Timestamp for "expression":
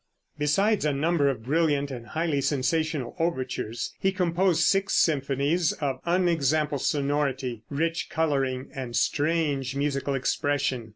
10.15-10.89